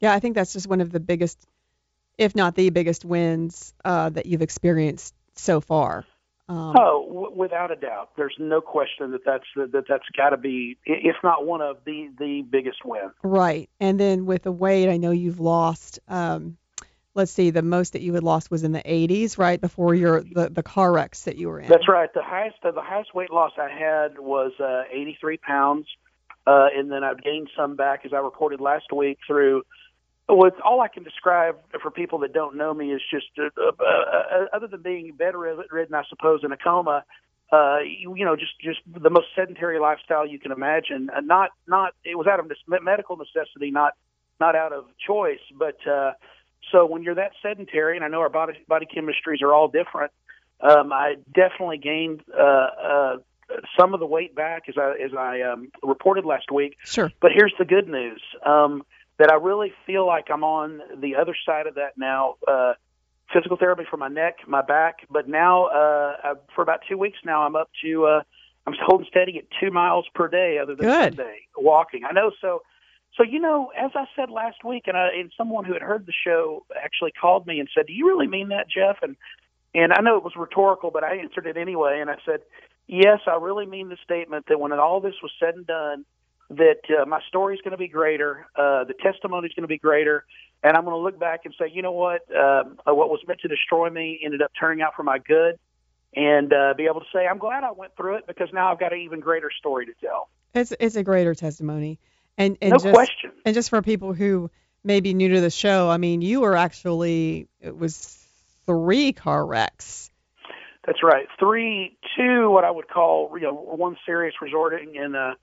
[0.00, 1.46] Yeah, I think that's just one of the biggest
[2.18, 6.04] if not the biggest wins uh, that you've experienced so far.
[6.48, 10.36] Um, oh, w- without a doubt, there's no question that that's that that's got to
[10.36, 13.12] be, if not one of the the biggest wins.
[13.24, 15.98] Right, and then with the weight, I know you've lost.
[16.06, 16.56] Um,
[17.14, 20.22] let's see, the most that you had lost was in the 80s, right before your
[20.22, 21.68] the, the car wrecks that you were in.
[21.68, 22.12] That's right.
[22.14, 25.86] The highest the highest weight loss I had was uh, 83 pounds,
[26.46, 29.64] uh, and then I've gained some back as I reported last week through
[30.28, 33.50] well, it's all I can describe for people that don't know me is just, uh,
[33.58, 37.04] uh, uh, other than being bedridden, I suppose, in a coma,
[37.52, 41.10] uh, you, you know, just just the most sedentary lifestyle you can imagine.
[41.16, 42.50] Uh, not not it was out of
[42.82, 43.92] medical necessity, not
[44.40, 45.38] not out of choice.
[45.56, 46.12] But uh,
[46.72, 50.10] so when you're that sedentary, and I know our body body chemistries are all different,
[50.60, 53.16] um, I definitely gained uh, uh,
[53.78, 56.76] some of the weight back as I as I um, reported last week.
[56.84, 57.12] Sure.
[57.20, 58.22] But here's the good news.
[58.44, 58.82] Um,
[59.18, 62.36] that I really feel like I'm on the other side of that now.
[62.46, 62.74] Uh,
[63.32, 67.42] physical therapy for my neck, my back, but now uh, for about two weeks now,
[67.42, 68.22] I'm up to uh,
[68.66, 71.16] I'm holding steady at two miles per day, other than Good.
[71.16, 72.04] Sunday walking.
[72.08, 72.62] I know so.
[73.16, 76.04] So you know, as I said last week, and, I, and someone who had heard
[76.04, 79.16] the show actually called me and said, "Do you really mean that, Jeff?" And
[79.74, 82.40] and I know it was rhetorical, but I answered it anyway, and I said,
[82.86, 86.04] "Yes, I really mean the statement that when all this was said and done,
[86.50, 89.68] that uh, my story is going to be greater, uh, the testimony is going to
[89.68, 90.24] be greater,
[90.62, 93.20] and I'm going to look back and say, you know what, um, uh, what was
[93.26, 95.58] meant to destroy me ended up turning out for my good,
[96.14, 98.78] and uh, be able to say, I'm glad I went through it because now I've
[98.78, 100.28] got an even greater story to tell.
[100.54, 101.98] It's it's a greater testimony,
[102.38, 103.32] and and no just, question.
[103.44, 104.50] And just for people who
[104.82, 108.16] may be new to the show, I mean, you were actually it was
[108.64, 110.10] three car wrecks.
[110.86, 115.34] That's right, three, two, what I would call, you know, one serious resorting in a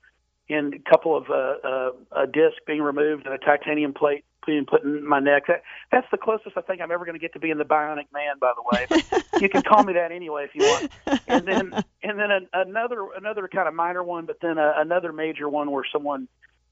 [0.48, 1.90] in a couple of uh, uh,
[2.22, 5.44] a disc being removed and a titanium plate being put in my neck.
[5.48, 8.12] That, that's the closest I think I'm ever going to get to being the Bionic
[8.12, 8.86] Man, by the way.
[8.88, 10.92] But you can call me that anyway if you want.
[11.26, 15.12] And then and then a, another another kind of minor one, but then a, another
[15.12, 16.28] major one where someone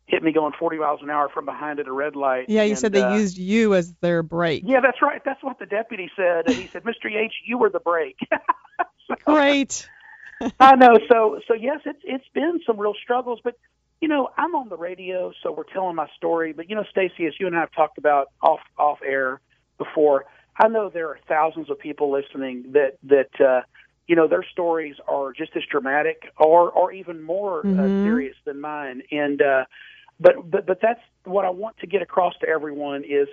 [0.07, 2.47] hit me going 40 miles an hour from behind at a red light.
[2.49, 4.65] Yeah, you and, said they uh, used you as their brake.
[4.67, 5.23] Yeah, that's right.
[5.25, 6.47] That's what the deputy said.
[6.47, 7.11] And he said, "Mr.
[7.11, 8.19] H, you were the brake."
[9.09, 9.89] so, Great.
[10.61, 10.95] I know.
[11.11, 13.55] So so yes, it's it's been some real struggles, but
[14.01, 16.53] you know I'm on the radio, so we're telling my story.
[16.53, 19.41] But you know, Stacy, as you and I have talked about off off air
[19.79, 20.25] before,
[20.63, 23.63] I know there are thousands of people listening that that uh,
[24.07, 27.79] you know their stories are just as dramatic or or even more Mhm.
[27.79, 29.03] uh, serious than mine.
[29.11, 29.65] And uh,
[30.21, 33.29] but but but that's what I want to get across to everyone is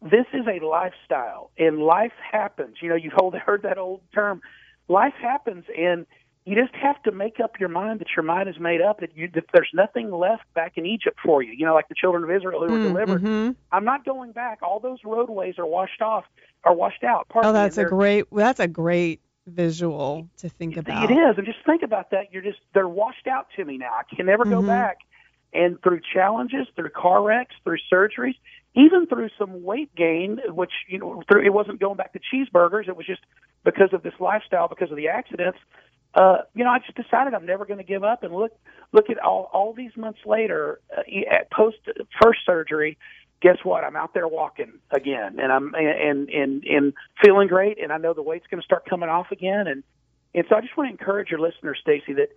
[0.00, 2.76] this is a lifestyle and life happens.
[2.80, 3.12] You know, you've
[3.46, 4.40] heard that old term,
[4.88, 6.06] life happens and
[6.44, 9.16] you just have to make up your mind that your mind is made up that,
[9.16, 11.52] you, that there's nothing left back in Egypt for you.
[11.56, 13.22] You know, like the children of Israel who were delivered.
[13.22, 13.54] Mhm.
[13.70, 14.58] I'm not going back.
[14.62, 16.24] All those roadways are washed off,
[16.64, 17.28] are washed out.
[17.28, 18.24] Pardon Oh, that's a great.
[18.32, 21.10] That's a great visual to think about.
[21.10, 22.32] It is, and just think about that.
[22.32, 23.90] You're just they're washed out to me now.
[23.92, 24.66] I can never go Mhm.
[24.66, 24.98] back.
[25.54, 28.36] And through challenges, through car wrecks, through surgeries,
[28.74, 32.88] even through some weight gain, which you know, through it wasn't going back to cheeseburgers.
[32.88, 33.20] It was just
[33.64, 35.58] because of this lifestyle, because of the accidents.
[36.14, 38.22] Uh, you know, I just decided I'm never going to give up.
[38.22, 38.52] And look,
[38.92, 41.78] look at all all these months later, uh, at post
[42.20, 42.98] first surgery.
[43.40, 43.82] Guess what?
[43.82, 46.92] I'm out there walking again, and I'm and and and
[47.24, 47.82] feeling great.
[47.82, 49.66] And I know the weight's going to start coming off again.
[49.66, 49.82] And
[50.34, 52.28] and so I just want to encourage your listeners, Stacy, that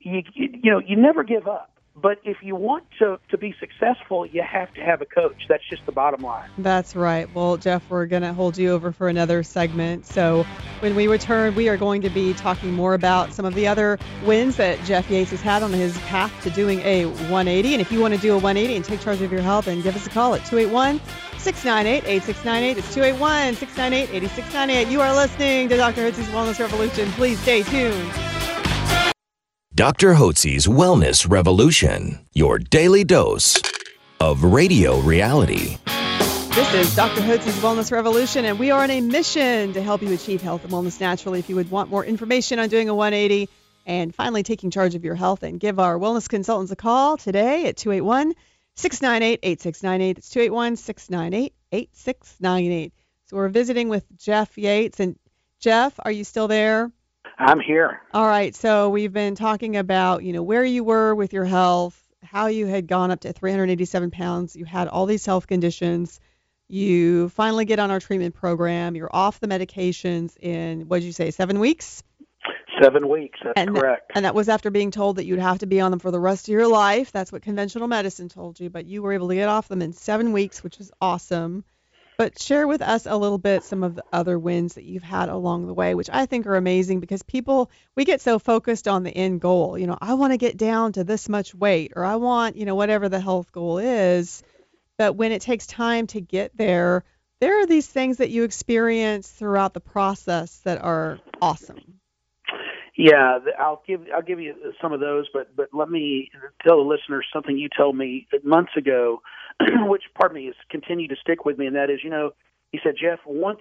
[0.00, 1.75] you, you you know you never give up.
[2.00, 5.46] But if you want to to be successful, you have to have a coach.
[5.48, 6.50] That's just the bottom line.
[6.58, 7.32] That's right.
[7.34, 10.04] Well, Jeff, we're going to hold you over for another segment.
[10.04, 10.44] So
[10.80, 13.98] when we return, we are going to be talking more about some of the other
[14.24, 17.72] wins that Jeff Yates has had on his path to doing a 180.
[17.72, 19.80] And if you want to do a 180 and take charge of your health, then
[19.80, 21.00] give us a call at 281
[21.38, 22.78] 698 8698.
[22.78, 24.92] It's 281 698 8698.
[24.92, 26.02] You are listening to Dr.
[26.02, 27.08] Hotze's Wellness Revolution.
[27.12, 28.25] Please stay tuned.
[29.76, 30.14] Dr.
[30.14, 33.60] Hotze's Wellness Revolution, your daily dose
[34.20, 35.76] of radio reality.
[35.84, 37.20] This is Dr.
[37.20, 40.72] Hotze's Wellness Revolution, and we are on a mission to help you achieve health and
[40.72, 41.40] wellness naturally.
[41.40, 43.50] If you would want more information on doing a 180
[43.84, 47.66] and finally taking charge of your health, and give our wellness consultants a call today
[47.66, 48.32] at 281
[48.76, 50.16] 698 8698.
[50.16, 52.92] It's 281 698 8698.
[53.26, 55.00] So we're visiting with Jeff Yates.
[55.00, 55.18] And
[55.60, 56.90] Jeff, are you still there?
[57.38, 58.00] I'm here.
[58.12, 58.54] All right.
[58.54, 62.66] So we've been talking about, you know, where you were with your health, how you
[62.66, 64.56] had gone up to 387 pounds.
[64.56, 66.18] You had all these health conditions.
[66.68, 68.96] You finally get on our treatment program.
[68.96, 72.02] You're off the medications in, what did you say, seven weeks?
[72.82, 73.38] Seven weeks.
[73.42, 74.12] That's And, correct.
[74.14, 76.20] and that was after being told that you'd have to be on them for the
[76.20, 77.12] rest of your life.
[77.12, 78.68] That's what conventional medicine told you.
[78.70, 81.64] But you were able to get off them in seven weeks, which is awesome.
[82.18, 85.28] But share with us a little bit some of the other wins that you've had
[85.28, 89.02] along the way, which I think are amazing because people, we get so focused on
[89.02, 89.76] the end goal.
[89.76, 92.64] You know, I want to get down to this much weight or I want, you
[92.64, 94.42] know, whatever the health goal is.
[94.96, 97.04] But when it takes time to get there,
[97.40, 102.00] there are these things that you experience throughout the process that are awesome.
[102.96, 106.30] Yeah, I'll give I'll give you some of those, but but let me
[106.66, 109.20] tell the listeners something you told me months ago,
[109.86, 112.32] which pardon me has continued to stick with me, and that is, you know,
[112.72, 113.60] he said Jeff, once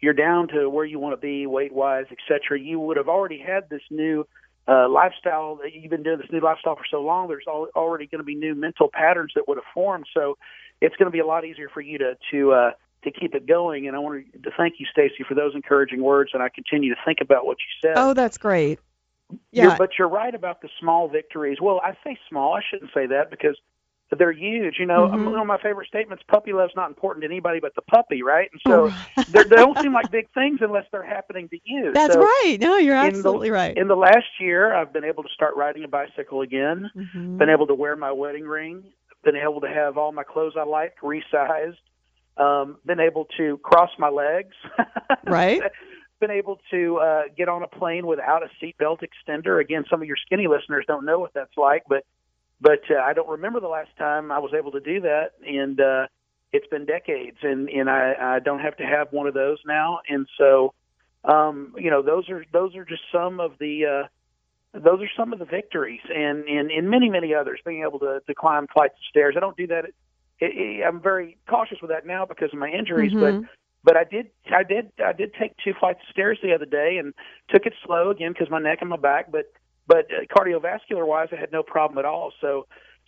[0.00, 2.60] you're down to where you want to be weight wise, etc.
[2.60, 4.26] You would have already had this new
[4.68, 5.56] uh, lifestyle.
[5.56, 7.28] that You've been doing this new lifestyle for so long.
[7.28, 10.06] There's al- already going to be new mental patterns that would have formed.
[10.12, 10.36] So
[10.80, 12.70] it's going to be a lot easier for you to to uh,
[13.04, 13.86] to keep it going.
[13.86, 16.30] And I want to thank you, Stacy, for those encouraging words.
[16.34, 17.94] And I continue to think about what you said.
[17.96, 18.78] Oh, that's great.
[19.50, 19.64] Yeah.
[19.64, 21.58] You're, but you're right about the small victories.
[21.60, 22.54] Well, I say small.
[22.54, 23.58] I shouldn't say that because
[24.18, 24.76] they're huge.
[24.78, 25.24] You know, Mhm.
[25.32, 28.48] one of my favorite statements: "Puppy love's not important to anybody but the puppy." Right?
[28.52, 28.88] And so
[29.32, 31.92] they're- they don't seem like big things unless they're happening to you.
[31.92, 32.56] That's So right.
[32.60, 33.76] No, you're in the- absolutely right.
[33.76, 36.90] In the last year, I've been able to start riding a bicycle again.
[36.96, 37.38] Mhm.
[37.38, 38.84] Been able to wear my wedding ring.
[39.24, 41.78] Been able to have all my clothes I like resized.
[42.36, 44.54] Um, been able to cross my legs.
[45.24, 45.60] Right.
[46.20, 49.60] been able to uh, get on a plane without a seatbelt extender.
[49.60, 52.04] Again, some of your skinny listeners don't know what that's like, but
[52.60, 55.80] but uh, I don't remember the last time I was able to do that, and
[55.80, 56.06] uh,
[56.52, 60.00] it's been decades, and and I, I don't have to have one of those now,
[60.08, 60.72] and so
[61.24, 65.32] um, you know those are those are just some of the uh, those are some
[65.32, 67.60] of the victories, and and, and many many others.
[67.64, 69.84] Being able to, to climb flights of stairs, I don't do that.
[69.86, 69.94] It,
[70.40, 73.48] it, I'm very cautious with that now because of my injuries, but Mhm.
[73.84, 76.96] but I did I did I did take two flights of stairs the other day
[76.98, 77.12] and
[77.48, 79.52] took it slow again because my neck and my back, but
[79.86, 82.32] but uh, cardiovascular wise, I had no problem at all.
[82.40, 82.66] So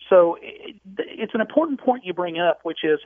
[0.09, 2.99] so it, it's an important point you bring up, which is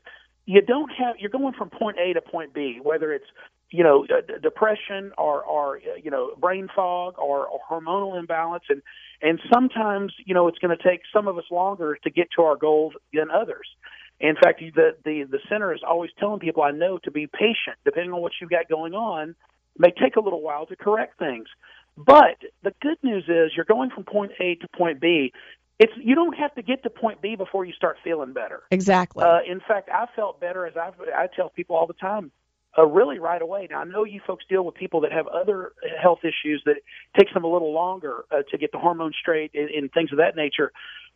[0.46, 3.26] you don't have you're going from point A to point B, whether it's
[3.72, 4.06] you know
[4.42, 8.82] depression or or you know brain fog or, or hormonal imbalance, and
[9.22, 12.44] and sometimes you know it's going to take some of us longer to get to
[12.44, 13.68] our goals than others.
[14.20, 17.78] In fact, the, the the center is always telling people I know to be patient,
[17.84, 19.36] depending on what you've got going on.
[19.76, 21.48] May take a little while to correct things,
[21.98, 25.32] but the good news is you're going from point A to point B.
[25.80, 28.64] It's you don't have to get to point B before you start feeling better.
[28.72, 29.24] Exactly.
[29.24, 32.32] Uh, in fact, I felt better as I I tell people all the time,
[32.78, 33.68] uh, really right away.
[33.70, 36.78] Now I know you folks deal with people that have other health issues that
[37.18, 40.20] takes them a little longer uh, to get the hormones straight and, and things of
[40.20, 40.72] that nature.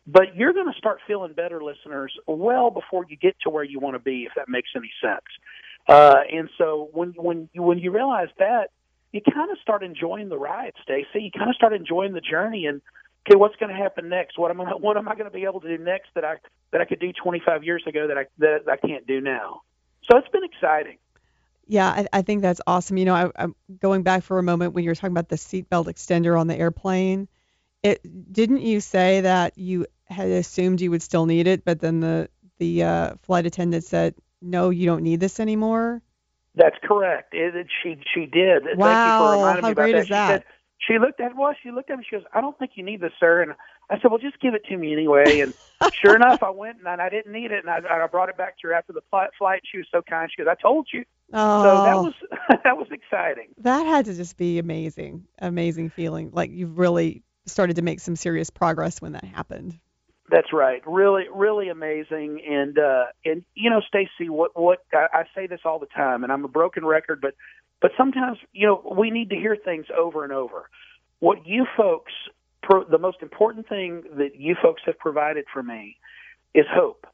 [0.06, 3.78] But you're going to start feeling better, listeners, well before you get to where you
[3.78, 5.24] want to be, if that makes any sense.
[5.86, 8.70] Uh, and so when when you when you realize that,
[9.12, 11.22] you kind of start enjoying the ride, Stacy.
[11.22, 12.82] You kind of start enjoying the journey and
[13.26, 14.38] okay, what's going to happen next?
[14.38, 16.36] What am I what am I going to be able to do next that I
[16.72, 19.62] that I could do 25 years ago that I that I can't do now?
[20.10, 20.98] So it's been exciting.
[21.66, 22.96] Yeah, I, I think that's awesome.
[22.96, 25.36] You know, I, I'm going back for a moment when you were talking about the
[25.36, 27.28] seatbelt extender on the airplane.
[27.82, 32.00] It didn't you say that you had assumed you would still need it, but then
[32.00, 36.02] the the uh, flight attendant said, "No, you don't need this anymore."
[36.54, 37.34] That's correct.
[37.34, 38.62] It, it, she she did.
[38.64, 40.00] Thank you Wow, for reminding how me about great that.
[40.02, 40.28] is she that?
[40.28, 40.44] said
[40.86, 42.04] she looked at well, she looked at me.
[42.08, 43.52] She goes, "I don't think you need this, sir." And
[43.90, 45.52] I said, "Well, just give it to me anyway." And
[46.00, 48.58] sure enough, I went and I didn't need it, and I, I brought it back
[48.60, 49.30] to her after the flight.
[49.38, 49.62] Flight.
[49.70, 50.30] She was so kind.
[50.34, 52.02] She goes, "I told you." Oh, So that oh.
[52.02, 52.14] was
[52.64, 53.48] that was exciting.
[53.58, 56.30] that had to just be amazing, amazing feeling.
[56.32, 59.78] Like you've really started to make some serious progress when that happened.
[60.30, 60.82] That's right.
[60.86, 62.42] Really, really amazing.
[62.46, 66.22] And uh, and you know, Stacy, what what I, I say this all the time,
[66.22, 67.34] and I'm a broken record, but
[67.80, 70.68] but sometimes you know we need to hear things over and over.
[71.20, 72.12] What you folks,
[72.62, 75.96] pro, the most important thing that you folks have provided for me,
[76.54, 77.06] is hope.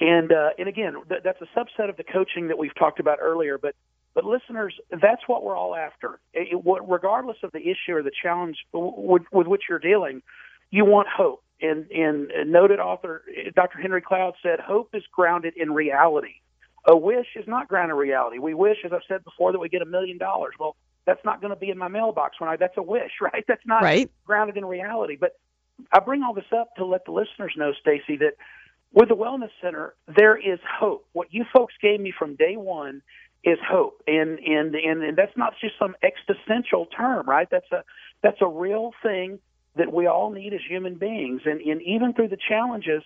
[0.00, 3.18] And uh, and again, th- that's a subset of the coaching that we've talked about
[3.20, 3.58] earlier.
[3.58, 3.74] But
[4.14, 6.20] but listeners, that's what we're all after.
[6.32, 10.22] It, it, what- regardless of the issue or the challenge with which you're dealing,
[10.70, 11.42] you want hope.
[11.62, 13.22] And, and noted author
[13.54, 13.78] Dr.
[13.80, 16.34] Henry Cloud said, "Hope is grounded in reality.
[16.88, 18.38] A wish is not grounded in reality.
[18.38, 20.54] We wish, as I've said before, that we get a million dollars.
[20.58, 22.56] Well, that's not going to be in my mailbox when I.
[22.56, 23.44] That's a wish, right?
[23.46, 24.10] That's not Right.
[24.24, 25.16] grounded in reality.
[25.20, 25.38] But
[25.92, 28.34] I bring all this up to let the listeners know, Stacy, that
[28.92, 31.06] with the Wellness Center, there is hope.
[31.12, 33.02] What you folks gave me from day one
[33.44, 37.48] is hope, and and and, and that's not just some existential term, right?
[37.50, 37.84] That's a
[38.22, 39.38] that's a real thing
[39.76, 43.02] that we all need as human beings, and and even through the challenges,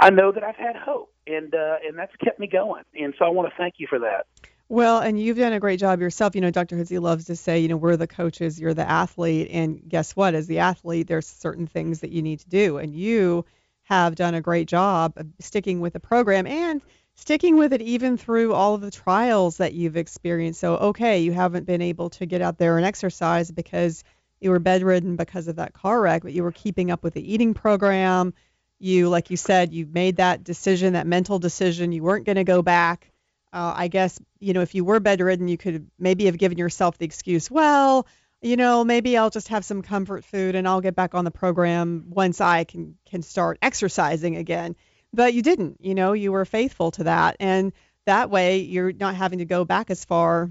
[0.00, 3.24] I know that I've had hope, and uh, and that's kept me going, and so
[3.24, 4.26] I want to thank you for that.
[4.70, 6.34] Well, and you've done a great job yourself.
[6.34, 6.76] You know, Dr.
[6.76, 10.34] Hotze loves to say, you know, we're the coaches, you're the athlete, and guess what?
[10.34, 13.46] As the athlete, there's certain things that you need to do, and you
[13.84, 16.82] have done a great job of sticking with the program and
[17.14, 20.60] sticking with it even through all of the trials that you've experienced.
[20.60, 24.04] So, okay, you haven't been able to get out there and exercise because
[24.40, 27.32] you were bedridden because of that car wreck, but you were keeping up with the
[27.32, 28.34] eating program.
[28.78, 31.92] You, like you said, you made that decision, that mental decision.
[31.92, 33.10] You weren't going to go back.
[33.52, 36.98] Uh, I guess, you know, if you were bedridden, you could maybe have given yourself
[36.98, 38.06] the excuse, well,
[38.40, 41.30] you know, maybe I'll just have some comfort food and I'll get back on the
[41.30, 44.76] program once I can can start exercising again.
[45.12, 47.72] But you didn't, you know, you were faithful to that and
[48.04, 50.50] that way you're not having to go back as far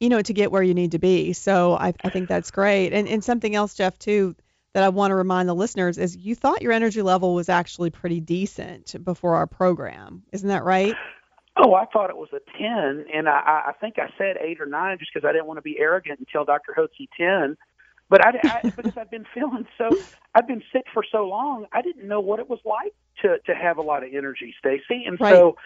[0.00, 1.32] you know, to get where you need to be.
[1.32, 2.92] So I, I think that's great.
[2.92, 4.34] And and something else, Jeff, too,
[4.74, 7.90] that I want to remind the listeners is you thought your energy level was actually
[7.90, 10.22] pretty decent before our program.
[10.32, 10.94] Isn't that right?
[11.56, 14.66] Oh, I thought it was a 10, and I, I think I said 8 or
[14.66, 16.74] 9 just because I didn't want to be arrogant and tell Dr.
[16.76, 17.56] Hotze 10.
[18.08, 19.96] But I, I because I've been feeling so,
[20.34, 23.54] I've been sick for so long, I didn't know what it was like to to
[23.54, 25.04] have a lot of energy, Stacy.
[25.06, 25.34] And Right.
[25.34, 25.56] so,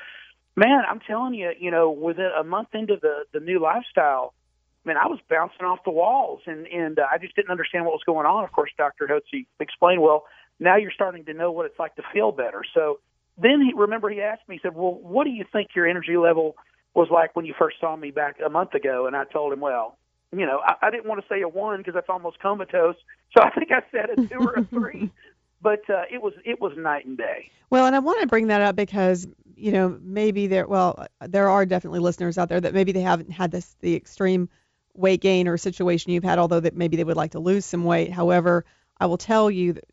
[0.57, 4.35] man, I'm telling you, you know, within a month into the the new lifestyle,
[4.85, 7.93] man, I was bouncing off the walls, and and uh, I just didn't understand what
[7.93, 8.45] was going on.
[8.45, 9.07] Of course, Dr.
[9.07, 10.25] Hotze explained, well,
[10.59, 12.63] now you're starting to know what it's like to feel better.
[12.75, 13.01] So
[13.39, 16.17] then he remember he asked me, he said, well, what do you think your energy
[16.17, 16.57] level
[16.95, 19.07] was like when you first saw me back a month ago?
[19.07, 19.99] And I told him, well,
[20.33, 22.97] you know, I, I didn't want to say a one because that's almost comatose,
[23.37, 25.11] so I think I said a two or a three.
[25.61, 27.51] But uh, it was it was night and day.
[27.71, 29.27] Well, and I want to bring that up because
[29.57, 33.31] you know maybe there well there are definitely listeners out there that maybe they haven't
[33.31, 34.49] had this the extreme
[34.95, 37.85] weight gain or situation you've had, although that maybe they would like to lose some
[37.85, 38.13] weight.
[38.13, 38.65] However,
[38.99, 39.85] I will tell you that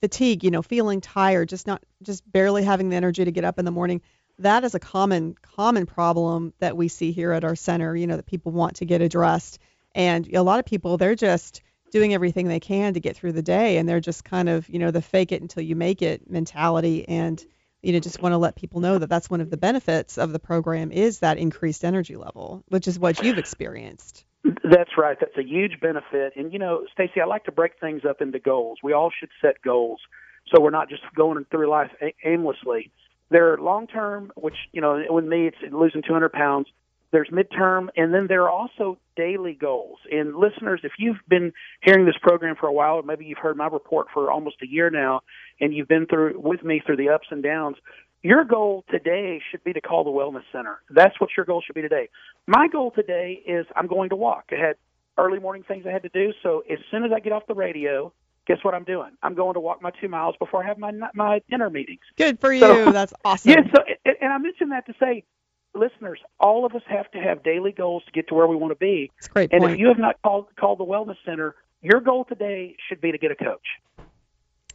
[0.00, 3.58] fatigue, you know, feeling tired, just not just barely having the energy to get up
[3.58, 4.02] in the morning,
[4.38, 8.16] that is a common common problem that we see here at our center, you know,
[8.16, 9.58] that people want to get addressed.
[9.94, 11.62] And a lot of people they're just
[11.94, 14.80] doing everything they can to get through the day and they're just kind of, you
[14.80, 17.42] know, the fake it until you make it mentality and
[17.82, 20.32] you know, just want to let people know that that's one of the benefits of
[20.32, 24.24] the program is that increased energy level, which is what you've experienced.
[24.42, 25.18] That's right.
[25.20, 26.32] That's a huge benefit.
[26.36, 28.78] And you know, Stacy, I like to break things up into goals.
[28.82, 30.00] We all should set goals,
[30.52, 31.90] so we're not just going through life
[32.24, 32.90] aimlessly.
[33.30, 36.66] There are long term, which you know, with me, it's losing 200 pounds.
[37.14, 39.98] There's midterm, and then there are also daily goals.
[40.10, 43.56] And listeners, if you've been hearing this program for a while, or maybe you've heard
[43.56, 45.20] my report for almost a year now,
[45.60, 47.76] and you've been through with me through the ups and downs,
[48.22, 50.80] your goal today should be to call the wellness center.
[50.90, 52.08] That's what your goal should be today.
[52.48, 54.46] My goal today is I'm going to walk.
[54.50, 54.74] I had
[55.16, 57.54] early morning things I had to do, so as soon as I get off the
[57.54, 58.12] radio,
[58.48, 59.10] guess what I'm doing?
[59.22, 62.00] I'm going to walk my two miles before I have my my dinner meetings.
[62.16, 62.58] Good for you.
[62.60, 63.52] So- that's awesome.
[63.52, 65.22] Yeah, so and- and I mentioned that to say,
[65.74, 68.72] listeners, all of us have to have daily goals to get to where we want
[68.72, 69.10] to be.
[69.16, 69.74] That's a great And point.
[69.74, 73.18] if you have not called called the wellness center, your goal today should be to
[73.18, 73.66] get a coach.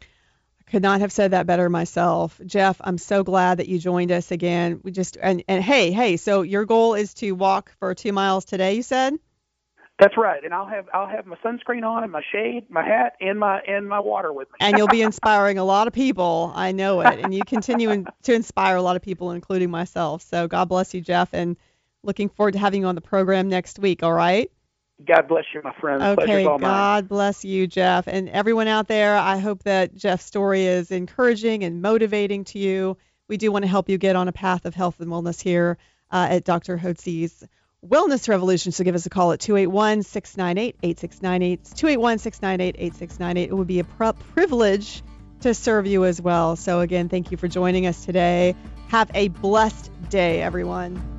[0.03, 2.39] I could not have said that better myself.
[2.45, 4.81] Jeff, I'm so glad that you joined us again.
[4.83, 8.45] We just and, and hey, hey, so your goal is to walk for two miles
[8.45, 9.15] today, you said?
[9.99, 13.17] That's right, and I'll have I'll have my sunscreen on and my shade, my hat,
[13.19, 14.57] and my and my water with me.
[14.61, 16.53] And you'll be inspiring a lot of people.
[16.55, 17.19] I know it.
[17.19, 20.21] And you continue in, to inspire a lot of people, including myself.
[20.21, 21.57] So God bless you, Jeff, and
[22.01, 24.49] looking forward to having you on the program next week, all right?
[25.05, 26.01] God bless you, my friend.
[26.01, 26.69] Okay, all mine.
[26.69, 28.07] God bless you, Jeff.
[28.07, 32.97] And everyone out there, I hope that Jeff's story is encouraging and motivating to you.
[33.27, 35.77] We do want to help you get on a path of health and wellness here
[36.11, 36.77] uh, at Dr.
[36.77, 37.45] Hotze's
[37.85, 38.71] Wellness Revolution.
[38.71, 41.63] So give us a call at 281 698 8698.
[41.75, 43.49] 281 698 8698.
[43.49, 45.01] It would be a pr- privilege
[45.41, 46.55] to serve you as well.
[46.55, 48.55] So, again, thank you for joining us today.
[48.89, 51.18] Have a blessed day, everyone.